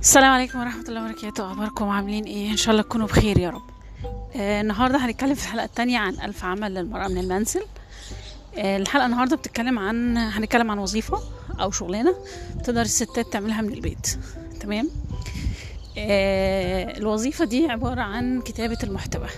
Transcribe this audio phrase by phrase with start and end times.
[0.00, 1.52] السلام عليكم ورحمة الله وبركاته.
[1.52, 3.62] أخباركم عاملين إيه؟ إن شاء الله تكونوا بخير يا رب.
[4.36, 7.62] آه النهاردة هنتكلم في الحلقة التانية عن ألف عمل للمرأة من المنزل.
[8.56, 11.20] آه الحلقة النهاردة بتتكلم عن هنتكلم عن وظيفة
[11.60, 12.14] أو شغلانة
[12.64, 14.18] تقدر الستات تعملها من البيت.
[14.60, 14.88] تمام؟
[15.98, 19.28] آه الوظيفة دي عبارة عن كتابة المحتوى.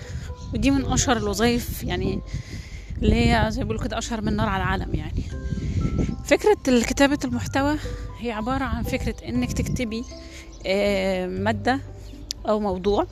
[0.55, 2.21] ودي من أشهر الوظائف يعني
[3.03, 5.23] اللي هي زي بيقولوا كده أشهر من نار على العالم يعني.
[6.25, 7.77] فكرة كتابة المحتوى
[8.19, 10.05] هي عبارة عن فكرة إنك تكتبي
[11.27, 11.81] مادة
[12.49, 13.07] أو موضوع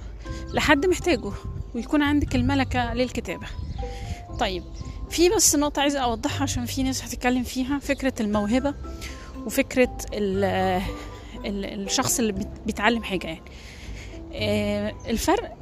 [0.55, 1.31] لحد محتاجه
[1.75, 3.47] ويكون عندك الملكة للكتابة.
[4.41, 4.65] طيب
[5.11, 8.75] في بس نقطة عايزة أوضحها عشان في ناس هتتكلم فيها فكرة الموهبة
[9.47, 10.45] وفكرة ال
[11.45, 13.43] ال الشخص اللي بيت- بيتعلم حاجة يعني.
[14.33, 15.57] آه، الفرق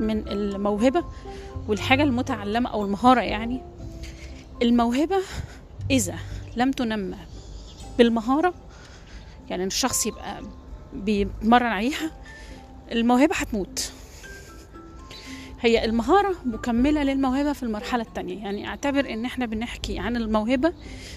[0.00, 1.04] من الموهبة
[1.68, 3.62] والحاجة المتعلمة أو المهارة يعني
[4.62, 5.16] الموهبة
[5.90, 6.14] إذا
[6.56, 7.16] لم تنمى
[7.98, 8.54] بالمهارة
[9.50, 10.40] يعني الشخص يبقى
[10.94, 12.10] بيتمرن عليها
[12.92, 13.92] الموهبة هتموت.
[15.60, 18.42] هي المهارة مكملة للموهبة في المرحلة التانية.
[18.42, 20.72] يعني أعتبر إن إحنا بنحكي عن الموهبة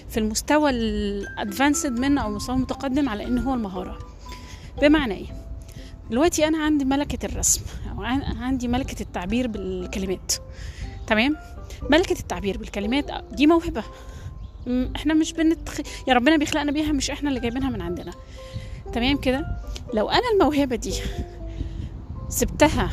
[0.08, 3.98] في المستوى الادفانسد منه أو المستوى المتقدم على إن هو المهارة.
[4.82, 5.26] بمعنى إيه؟
[6.10, 7.60] دلوقتي أنا عندي ملكة الرسم
[7.92, 10.32] أو عن- عندي ملكة التعبير بالكلمات.
[11.06, 11.36] تمام؟
[11.90, 13.82] ملكة التعبير بالكلمات دي موهبة.
[14.96, 15.80] إحنا مش بنتخ...
[16.08, 18.12] يا ربنا بيخلقنا بيها مش إحنا اللي جايبينها من عندنا.
[18.92, 19.46] تمام كده؟
[19.94, 20.94] لو أنا الموهبة دي
[22.28, 22.90] سبتها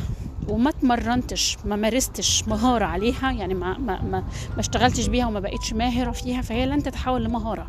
[0.48, 4.20] وما اتمرنتش ما مارستش مهارة عليها يعني ما ما ما,
[4.54, 7.68] ما اشتغلتش بيها وما بقيتش ماهرة فيها فهي لن تتحول لمهارة.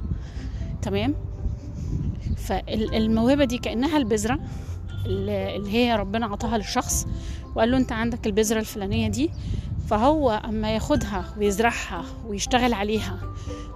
[0.82, 1.14] تمام؟
[2.36, 4.38] فالموهبة دي كأنها البذرة
[5.06, 7.06] اللي اللي هي ربنا عطاها للشخص
[7.54, 9.30] وقال له أنت عندك البذرة الفلانية دي
[9.86, 13.18] فهو أما ياخدها ويزرعها ويشتغل عليها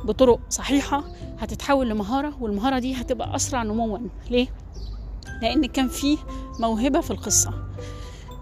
[0.04, 1.04] بطرق صحيحة
[1.38, 3.98] هتتحول لمهارة والمهارة دي هتبقى أسرع نموا.
[4.30, 4.46] ليه؟
[5.42, 6.18] لأن كان فيه
[6.60, 7.54] موهبة في القصة.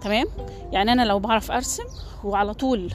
[0.01, 0.25] تمام؟
[0.71, 1.83] يعني أنا لو بعرف أرسم
[2.23, 2.93] وعلى طول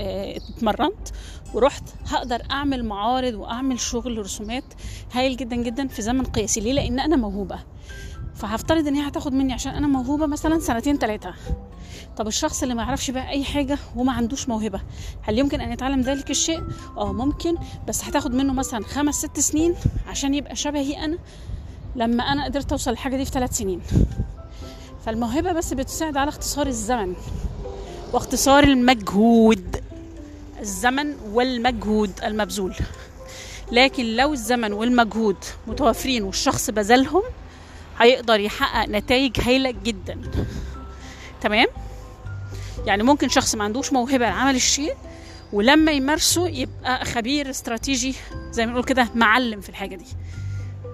[0.00, 1.08] آه، اتمرنت
[1.54, 4.64] ورحت هقدر أعمل معارض وأعمل شغل رسومات
[5.12, 6.60] هايل جدا جدا في زمن قياسي.
[6.60, 7.58] ليه؟ لأن أنا موهوبة.
[8.34, 11.34] فهفترض إن هي هتاخد مني عشان أنا موهوبة مثلا سنتين ثلاثة
[12.16, 14.80] طب الشخص اللي ما يعرفش بقى أي حاجة وما عندوش موهبة
[15.22, 16.62] هل يمكن أن يتعلم ذلك الشيء؟
[16.96, 17.54] آه ممكن
[17.88, 19.74] بس هتاخد منه مثلا خمس ست سنين
[20.08, 21.18] عشان يبقى شبهي أنا
[21.96, 23.80] لما أنا قدرت أوصل للحاجة دي في ثلاث سنين.
[25.06, 27.14] فالموهبة بس بتساعد على اختصار الزمن
[28.12, 29.82] واختصار المجهود
[30.60, 32.74] الزمن والمجهود المبذول.
[33.72, 37.22] لكن لو الزمن والمجهود متوافرين والشخص بذلهم
[37.98, 40.20] هيقدر يحقق نتائج هايلة جدا.
[41.40, 41.66] تمام؟
[42.86, 44.94] يعني ممكن شخص ما عندوش موهبة لعمل الشيء
[45.52, 48.14] ولما يمارسه يبقى خبير استراتيجي
[48.50, 50.06] زي ما نقول كده معلم في الحاجة دي.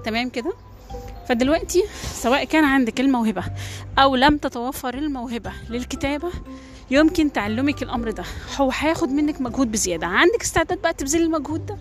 [0.04, 0.52] تمام كده؟
[1.28, 1.82] فدلوقتي
[2.14, 3.44] سواء كان عندك الموهبة
[3.98, 6.30] أو لم تتوفر الموهبة للكتابة
[6.90, 8.24] يمكن تعلمك الأمر ده.
[8.56, 10.06] هو هياخد منك مجهود بزيادة.
[10.06, 11.76] عندك استعداد بقى تبذلي المجهود ده؟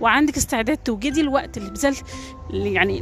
[0.00, 1.96] وعندك استعداد توجدي الوقت اللي بذل
[2.50, 2.98] يعني.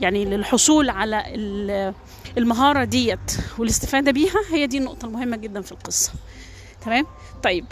[0.00, 1.94] يعني للحصول على ال-
[2.38, 6.12] المهارة ديت والاستفادة بيها هي دي النقطة المهمة جدا في القصة.
[6.84, 7.06] تمام؟
[7.42, 7.64] طيب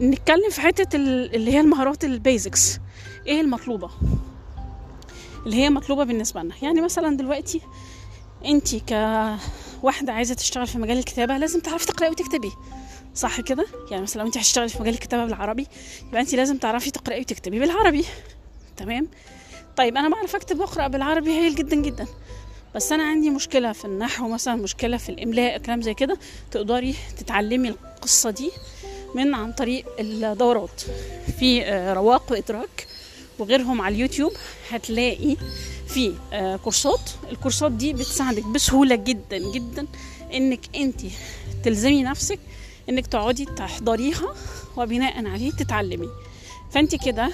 [0.00, 0.60] نتكلم في
[0.94, 2.78] ال- اللي هي المهارات البيزكس
[3.26, 3.90] إيه المطلوبة؟
[5.46, 6.54] اللي هي مطلوبة بالنسبة لنا.
[6.62, 7.60] يعني مثلا دلوقتي
[8.44, 12.52] انت كواحدة عايزة تشتغل في مجال الكتابة لازم تعرفي تقرأي وتكتبي.
[13.18, 15.66] صح كده؟ يعني مثلا لو انت هتشتغلي في مجال الكتابة بالعربي
[16.08, 18.04] يبقى انت لازم تعرفي تقرأي وتكتبي بالعربي.
[18.76, 19.08] تمام؟
[19.76, 22.06] طيب أنا بعرف أكتب وأقرأ بالعربي هايل جدا جدا.
[22.74, 26.18] بس أنا عندي مشكلة في النحو مثلا مشكلة في الإملاء كلام زي كده.
[26.50, 28.50] تقدري تتعلمي القصة دي
[29.14, 30.80] من عن طريق الدورات.
[31.38, 32.86] في آه، رواق وإدراك
[33.38, 34.32] وغيرهم على اليوتيوب
[34.70, 35.36] هتلاقي
[35.88, 37.10] في آه، كورسات.
[37.32, 39.86] الكورسات دي بتساعدك بسهولة جدا جدا
[40.34, 41.00] إنك أنت
[41.64, 42.38] تلزمي نفسك
[42.88, 44.34] إنك تقعدي تحضريها
[44.76, 46.08] وبناء عليه تتعلمي.
[46.70, 47.30] فأنت كده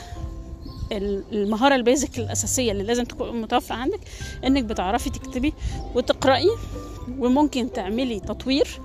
[0.93, 4.01] ال- المهارة البيزك الأساسية اللي لازم تكون متوفرة عندك
[4.45, 5.53] إنك بتعرفي تكتبي
[5.95, 6.49] وتقرأي
[7.19, 8.81] وممكن تعملي تطوير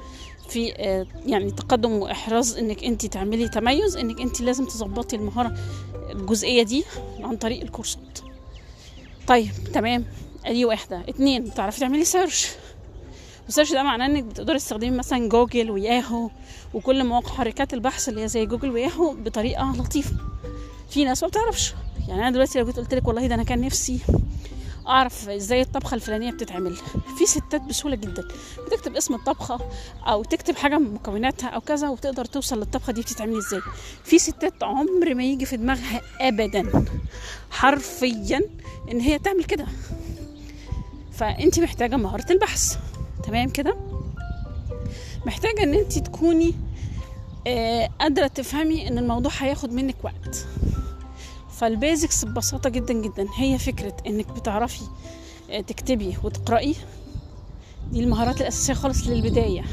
[0.50, 5.58] في آه، يعني تقدم وإحراز إنك أنت تعملي تميز إنك أنت لازم تظبطي المهارة
[6.12, 6.84] الجزئية دي
[7.20, 8.20] عن طريق الكورسات.
[9.28, 10.06] طيب تمام.
[10.46, 11.02] أدي واحدة.
[11.10, 12.48] اتنين بتعرفي تعملي search
[13.50, 16.30] ال search ده معناه إنك بتقدري تستخدمي مثلا Google و Yahoo
[16.74, 20.16] وكل مواقع محركات البحث اللي هي زي Google و Yahoo بطريقة لطيفة.
[20.90, 21.74] في ناس ما بتعرفش.
[22.08, 24.00] يعني أنا دلوقتي لو جيت قلت لك والله ده أنا كان نفسي
[24.88, 26.76] أعرف إزاي الطبخة الفلانية بتتعمل.
[27.18, 28.24] في ستات بسهولة جدا.
[28.68, 29.60] بتكتب اسم الطبخة
[30.08, 33.62] أو تكتب حاجة من مكوناتها أو كذا وتقدر توصل للطبخة دي بتتعمل إزاي.
[34.04, 36.86] في ستات عمر ما يجي في دماغها ابدا.
[37.52, 38.42] حرفيا
[38.92, 39.66] إن هي تعمل كده.
[41.12, 42.78] فانت محتاجة مهارة البحث.
[43.24, 43.76] تمام كده؟
[45.26, 46.54] محتاجة إن انت تكوني
[47.48, 50.46] آه، قادرة تفهمي إن الموضوع هياخد منك وقت.
[51.52, 54.82] فالبيزكس ببساطة جدا جدا هي فكرة إنك بتعرفي
[55.52, 56.76] آه، تكتبي وتقرأي.
[57.92, 59.64] دي المهارات الأساسية خالص للبداية.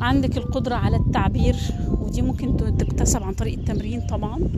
[0.00, 1.56] عندك القدرة على التعبير
[2.00, 4.50] ودي ممكن تكتسب عن طريق التمرين طبعا.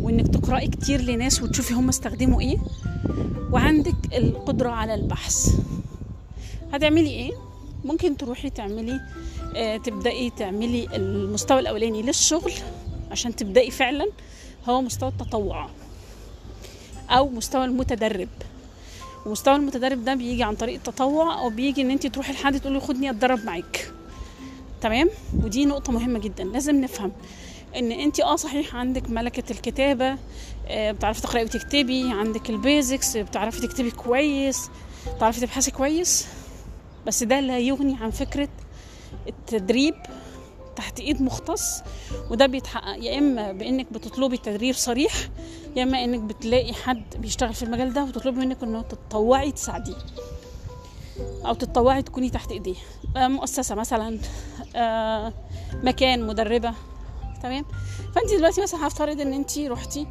[0.00, 2.58] وإنك تقرأي كتير لناس وتشوفي هم استخدموا إيه.
[3.52, 5.48] وعندك القدرة على البحث.
[6.72, 7.32] هتعملي إيه؟
[7.84, 9.00] ممكن تروحي تعملي
[9.56, 12.52] آه تبدأي تعملي المستوى الأولاني للشغل
[13.10, 14.08] عشان تبدأي فعلا
[14.68, 15.68] هو مستوى التطوع
[17.10, 18.28] أو مستوى المتدرب.
[19.26, 23.10] ومستوى المتدرب ده بيجي عن طريق التطوع أو بيجي إن انت تروحي لحد تقولي خدني
[23.10, 23.92] أتدرب معاك.
[24.80, 25.10] تمام؟
[25.44, 26.44] ودي نقطة مهمة جدا.
[26.44, 27.12] لازم نفهم
[27.76, 30.16] إن انت آه صحيح عندك ملكة الكتابة
[30.68, 34.70] آه، بتعرفي تقرأي وتكتبي عندك البيزكس بتعرفي تكتبي كويس
[35.16, 36.26] بتعرفي تبحثي كويس.
[37.06, 38.48] بس ده لا يغني عن فكرة
[39.28, 39.94] التدريب
[40.76, 41.82] تحت إيد مختص
[42.30, 45.12] وده بيتحقق يا إما بإنك بتطلبي تدريب صريح
[45.76, 49.96] يا إما إنك بتلاقي حد بيشتغل في المجال ده وتطلبي منك إنه تتطوعي تساعديه
[51.46, 52.74] أو تتطوعي تكوني تحت إيديه.
[53.16, 54.18] آه، مؤسسة مثلا
[54.76, 55.32] آه،
[55.82, 56.74] مكان مدربة
[57.42, 57.64] تمام؟
[58.14, 60.06] فانت دلوقتي مثلا هفترض إن انت رحتي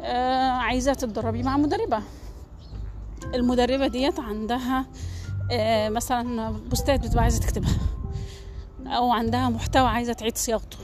[0.00, 2.02] آه، عايزة تتدربي مع مدربة.
[3.34, 4.86] المدربة ديت عندها
[5.88, 7.76] مثلا بوستات بتبقى عايزة تكتبها
[8.86, 10.76] أو عندها محتوى عايزة تعيد صياغته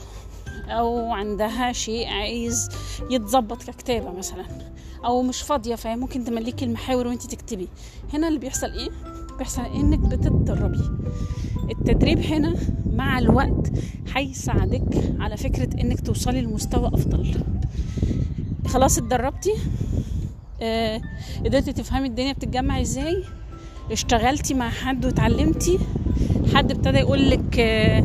[0.67, 2.69] أو عندها شيء عايز
[3.09, 4.45] يتظبط ككتابة مثلا
[5.05, 7.67] أو مش فاضية فهي ممكن تملكي المحاور وانت تكتبي.
[8.13, 8.89] هنا اللي بيحصل إيه؟
[9.37, 10.89] بيحصل إنك بتتدربي
[11.71, 12.55] التدريب هنا
[12.93, 13.71] مع الوقت
[14.15, 17.43] هيساعدك على فكرة إنك توصلي لمستوى أفضل.
[18.67, 19.53] خلاص اتدربتي؟
[20.61, 21.01] آه
[21.45, 23.23] قدرتي تفهمي الدنيا بتتجمع إزاي؟
[23.91, 25.79] اشتغلتي مع حد وتعلمتي؟
[26.53, 28.03] حد ابتدى يقول لك آه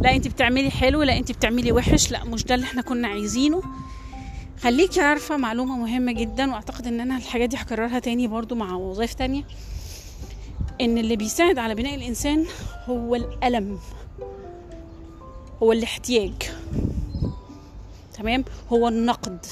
[0.00, 3.62] لا انت بتعملي حلو لا انت بتعملي وحش لا مش ده اللي إحنا كنا عايزينه.
[4.62, 9.14] خليكي عارفة معلومة مهمة جدا وأعتقد إن أنا الحاجات دي هكررها تاني برضو مع وظائف
[9.14, 9.44] تانية.
[10.80, 12.46] إن اللي بيساعد على بناء الإنسان
[12.86, 13.78] هو الألم
[15.62, 16.32] هو الاحتياج.
[18.18, 19.46] تمام؟ هو النقد.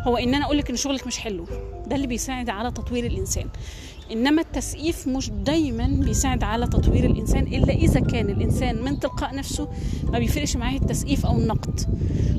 [0.00, 1.44] هو إن أنا اقولك إن شغلك مش حلو
[1.86, 3.48] ده اللي بيساعد على تطوير الإنسان.
[4.12, 9.68] إنما التسقيف مش دايما بيساعد على تطوير الإنسان إلا إذا كان الإنسان من تلقاء نفسه
[10.12, 11.80] ما بيفرقش معاه التسقيف أو النقد.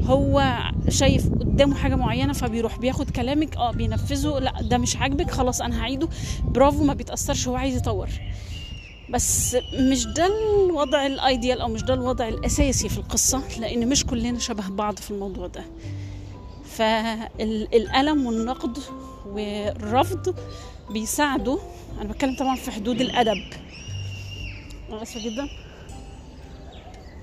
[0.06, 0.58] هو
[0.90, 5.82] شايف قدامه حاجة معينة فبيروح بياخد كلامك آه بينفذه لأ ده مش عاجبك خلاص أنا
[5.82, 6.08] هعيده.
[6.46, 8.10] برافو ما بيتأثرش هو عايز يطور.
[9.10, 9.58] بس
[9.92, 10.28] مش ده
[10.68, 15.12] الوضع الأيديال أو مش ده الوضع الأساسي في القصة لأن مش كلنا شبه بعض في
[15.12, 15.64] الموضوع ده.
[16.66, 18.78] فالألم والنقد
[19.26, 20.36] والرفض
[20.92, 21.58] بيساعدوا.
[22.02, 23.44] أنا بتكلم طبعا في حدود الأدب.
[24.90, 25.50] أنا آسفة جدا.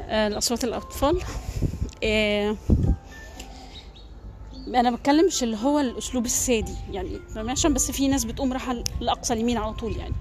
[0.00, 1.22] آه، الاصوات الأطفال.
[2.04, 2.56] آه،
[4.68, 6.74] أنا بتكلم مش اللي هو الأسلوب السادي.
[6.92, 10.14] يعني عشان بس في ناس بتقوم رايحة لأقصى اليمين على طول يعني.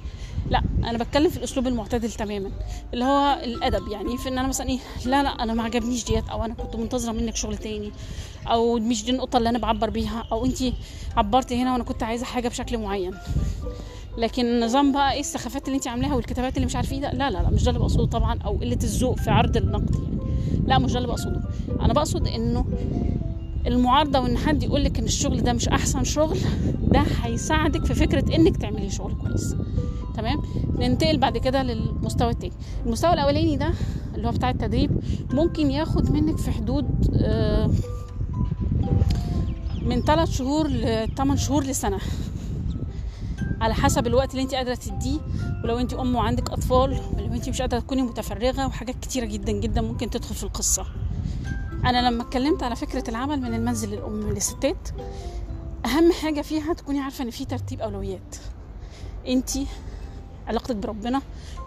[0.50, 2.52] لا أنا بتكلم في الأسلوب المعتدل تماما.
[2.94, 6.30] اللي هو الأدب يعني في إن أنا مثلا إيه لا لا أنا ما عجبنيش ديت
[6.30, 7.92] أو أنا كنت منتظرة منك شغل تاني.
[8.54, 10.58] أو مش دي النقطة اللي أنا بعبر بيها أو انت
[11.18, 13.14] عبرتي هنا وأنا كنت عايزة حاجة بشكل معين.
[14.18, 17.30] لكن النظام بقى إيه السخافات اللي انت عاملاها والكتابات اللي مش عارفة إيه ده؟ لا
[17.30, 20.18] لا لا مش ده اللي بقصده طبعا أو قلة الذوق في عرض النقد يعني.
[20.68, 21.42] لا مش ده اللي بقصده.
[21.82, 22.66] أنا بقصد إنه
[23.68, 26.38] المعارضة وإن حد يقول لك إن الشغل ده مش أحسن شغل
[26.92, 29.56] ده هيساعدك في فكرة إنك تعملي شغل كويس.
[30.16, 30.42] تمام؟
[30.80, 32.54] ننتقل بعد كده للمستوى التاني.
[32.86, 33.72] المستوى الأولاني ده
[34.16, 34.92] اللي هو بتاع التدريب
[35.34, 36.86] ممكن ياخد منك في حدود
[37.22, 37.70] آه،
[39.88, 42.00] من 3 شهور ل 8 شهور لسنة.
[43.62, 45.20] على حسب الوقت اللي انت قادرة تديه
[45.64, 49.82] ولو انت أم وعندك أطفال ولو انت مش قادرة تكوني متفرغة وحاجات كتيرة جدا جدا
[49.82, 50.86] ممكن تدخل في القصة.
[51.86, 54.90] أنا لما اتكلمت على فكرة العمل من المنزل للأم للستات
[55.86, 58.36] أهم حاجة فيها تكوني عارفة إن في ترتيب أولويات.
[59.28, 59.50] انت
[60.48, 61.22] علاقتك بربنا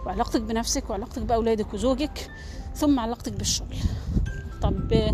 [0.05, 2.31] وعلاقتك بنفسك وعلاقتك بأولادك وزوجك
[2.75, 3.75] ثم علاقتك بالشغل.
[4.61, 5.13] طب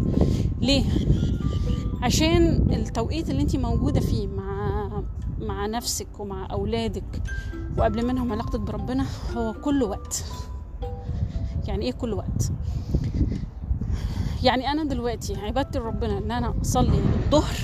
[0.61, 0.83] ليه؟
[2.01, 4.87] عشان التوقيت اللي انت موجودة فيه مع
[5.39, 7.21] مع نفسك ومع أولادك
[7.77, 9.05] وقبل منهم علاقتك بربنا
[9.37, 10.23] هو كل وقت.
[11.67, 12.51] يعني إيه كل وقت؟
[14.43, 17.55] يعني أنا دلوقتي عبادتي لربنا إن أنا أصلي الظهر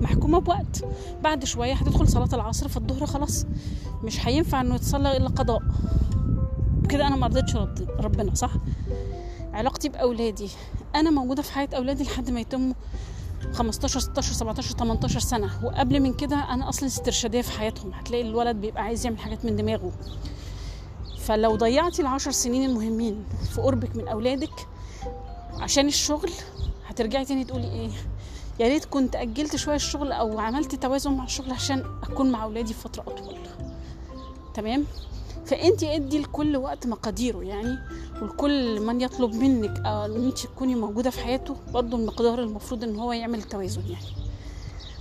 [0.00, 0.84] محكومة بوقت.
[1.24, 3.46] بعد شوية هتدخل صلاة العصر فالظهر خلاص
[4.04, 5.62] مش هينفع إنه يتصلى إلا قضاء.
[6.88, 7.56] كده أنا ما رضيتش
[8.00, 8.52] ربنا صح؟
[9.52, 10.48] علاقتي بأولادي.
[10.94, 12.74] أنا موجودة في حياة أولادي لحد ما يتموا
[13.52, 15.64] 15 16 17 18 سنة.
[15.64, 17.92] وقبل من كده أنا أصلا استرشادية في حياتهم.
[17.94, 19.92] هتلاقي الولد بيبقى عايز يعمل حاجات من دماغه.
[21.18, 24.66] فلو ضيعتي العشر سنين المهمين في قربك من أولادك
[25.52, 26.30] عشان الشغل
[26.86, 27.90] هترجعي تاني تقولي إيه؟
[28.60, 32.74] يا ريت كنت أجلت شوية الشغل أو عملت توازن مع الشغل عشان أكون مع أولادي
[32.74, 33.36] فترة أطول.
[34.54, 34.84] تمام؟
[35.46, 37.78] فأنت ادي لكل وقت مقاديره يعني
[38.22, 43.12] ولكل من يطلب منك إن أنت تكوني موجودة في حياته برضه المقدار المفروض إن هو
[43.12, 44.06] يعمل توازن يعني.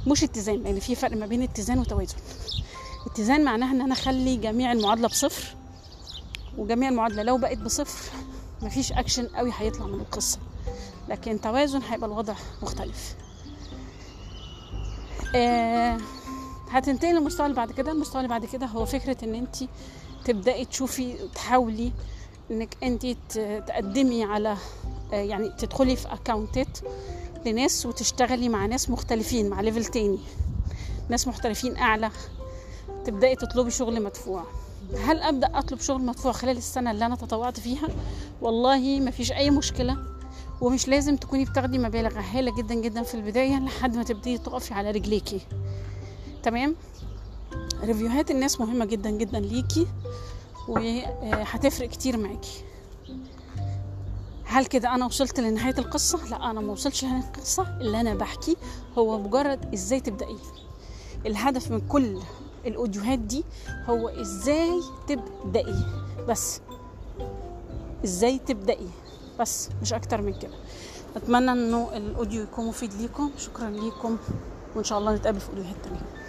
[0.07, 2.15] مش اتزان لأن يعني في فرق ما بين اتزان وتوازن.
[3.05, 5.55] اتزان معناها إن أنا أخلي جميع المعادلة بصفر
[6.57, 8.11] وجميع المعادلة لو بقت بصفر
[8.61, 10.39] مفيش اكشن قوي هيطلع من القصة.
[11.09, 13.15] لكن توازن هيبقى الوضع مختلف.
[15.35, 15.97] آه
[16.69, 17.91] هتنتقل للمستوى اللي بعد كده.
[17.91, 19.55] المستوى اللي بعد كده هو فكرة إن أنت
[20.25, 21.91] تبدأي تشوفي تحاولي
[22.51, 23.05] إنك انت
[23.67, 24.57] تقدمي على
[25.11, 26.77] يعني تدخلي في account ات
[27.45, 30.19] لناس وتشتغلي مع ناس مختلفين مع level تاني.
[31.09, 32.11] ناس محترفين أعلى.
[33.05, 34.43] تبدأي تطلبي شغل مدفوع.
[35.05, 37.87] هل أبدأ أطلب شغل مدفوع خلال السنة اللي أنا تطوعت فيها؟
[38.41, 39.97] والله ما فيش أي مشكلة.
[40.61, 44.91] ومش لازم تكوني بتاخدي مبالغ هائله جدا جدا في البداية لحد ما تبدي تقفي على
[44.91, 45.41] رجليكي.
[46.43, 46.75] تمام؟
[47.83, 49.87] ريفيوهات الناس مهمة جدا جدا ليكي
[50.67, 52.63] وهتفرق كتير معاكي.
[54.43, 57.77] هل كده أنا وصلت لنهاية القصة؟ لا أنا ما وصلتش لنهاية القصة.
[57.81, 58.55] اللي أنا بحكي
[58.97, 60.35] هو مجرد إزاي تبداي
[61.25, 62.19] الهدف من كل
[62.65, 63.43] الأوديوهات دي
[63.85, 65.75] هو إزاي تبداي
[66.27, 66.61] بس
[68.03, 68.87] إزاي تبداي
[69.39, 70.53] بس مش أكتر من كده.
[71.15, 73.31] أتمنى إنه الأوديو يكون مفيد ليكم.
[73.37, 74.17] شكرا ليكم.
[74.75, 76.20] وإن شاء الله نتقابل في أوديوهات تانية.